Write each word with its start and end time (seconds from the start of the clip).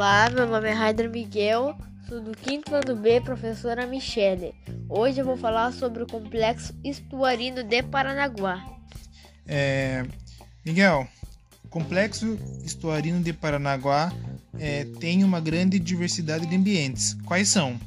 Olá, 0.00 0.30
meu 0.30 0.46
nome 0.46 0.66
é 0.66 0.72
Raider 0.72 1.10
Miguel, 1.10 1.76
sou 2.08 2.22
do 2.22 2.30
quinto 2.30 2.74
ano 2.74 2.96
B, 2.96 3.20
professora 3.20 3.86
Michele. 3.86 4.54
Hoje 4.88 5.20
eu 5.20 5.26
vou 5.26 5.36
falar 5.36 5.74
sobre 5.74 6.02
o 6.02 6.06
complexo 6.06 6.72
estuarino 6.82 7.62
de 7.62 7.82
Paranaguá. 7.82 8.64
É, 9.46 10.06
Miguel, 10.64 11.06
o 11.62 11.68
complexo 11.68 12.38
estuarino 12.64 13.22
de 13.22 13.34
Paranaguá 13.34 14.10
é, 14.58 14.86
tem 14.98 15.22
uma 15.22 15.38
grande 15.38 15.78
diversidade 15.78 16.46
de 16.46 16.56
ambientes. 16.56 17.12
Quais 17.26 17.50
são? 17.50 17.78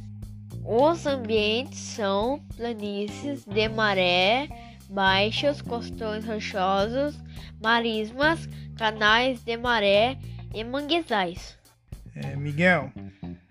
Os 0.64 1.08
ambientes 1.08 1.80
são 1.80 2.40
planícies 2.56 3.44
de 3.44 3.68
maré, 3.70 4.50
baixos, 4.88 5.64
costões 5.64 6.24
rochosos, 6.26 7.16
marismas, 7.60 8.48
canais 8.78 9.44
de 9.44 9.58
maré 9.58 10.16
e 10.54 10.64
manguezais. 10.64 11.63
É, 12.16 12.36
Miguel, 12.36 12.92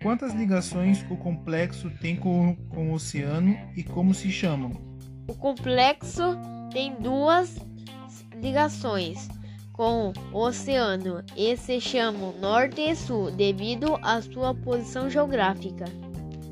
quantas 0.01 0.33
ligações 0.33 1.05
o 1.09 1.17
complexo 1.17 1.89
tem 2.01 2.15
com, 2.15 2.55
com 2.69 2.91
o 2.91 2.93
oceano 2.93 3.57
e 3.75 3.83
como 3.83 4.13
se 4.13 4.31
chamam? 4.31 4.71
O 5.27 5.33
complexo 5.35 6.37
tem 6.71 6.95
duas 6.95 7.57
ligações 8.41 9.27
com 9.73 10.13
o 10.31 10.37
oceano 10.37 11.23
e 11.35 11.57
se 11.57 11.81
chamam 11.81 12.33
Norte 12.39 12.81
e 12.81 12.95
Sul 12.95 13.31
devido 13.31 13.99
à 14.01 14.21
sua 14.21 14.53
posição 14.53 15.09
geográfica. 15.09 15.85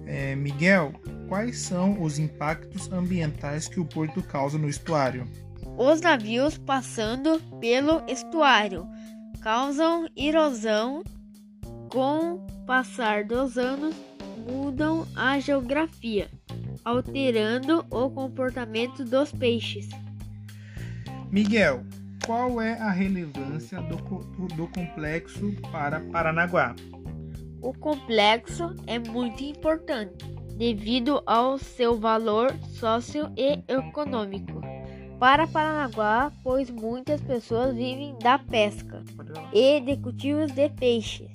É, 0.06 0.36
Miguel, 0.36 0.92
quais 1.30 1.60
são 1.60 2.02
os 2.02 2.20
impactos 2.20 2.92
ambientais 2.92 3.70
que 3.70 3.80
o 3.80 3.86
porto 3.86 4.22
causa 4.22 4.58
no 4.58 4.68
estuário? 4.68 5.26
Os 5.78 6.02
navios 6.02 6.58
passando 6.58 7.40
pelo 7.62 8.04
estuário 8.08 8.86
causam 9.42 10.08
erosão 10.16 11.02
com 11.92 12.36
o 12.36 12.66
passar 12.66 13.26
dos 13.26 13.58
anos, 13.58 13.96
mudam 14.50 15.06
a 15.16 15.40
geografia, 15.40 16.30
alterando 16.84 17.86
o 17.92 18.10
comportamento 18.10 19.04
dos 19.04 19.32
peixes. 19.32 19.90
Miguel, 21.30 21.84
qual 22.26 22.62
é 22.62 22.74
a 22.80 22.92
relevância 22.92 23.80
do, 23.82 23.98
do 24.56 24.68
complexo 24.68 25.54
para 25.72 26.00
Paranaguá? 26.00 26.76
O 27.62 27.74
complexo 27.74 28.76
é 28.88 28.98
muito 28.98 29.44
importante 29.44 30.26
devido 30.56 31.22
ao 31.26 31.58
seu 31.58 32.00
valor 32.00 32.54
socio 32.70 33.32
e 33.36 33.64
econômico 33.68 34.62
para 35.20 35.46
Paranaguá, 35.46 36.32
pois 36.44 36.72
muitas 36.72 37.22
pessoas 37.22 37.76
vivem 37.76 38.18
da 38.20 38.40
pesca 38.40 39.04
e 39.54 39.80
de 39.80 39.96
cultivos 39.98 40.52
de 40.52 40.68
peixes. 40.70 41.30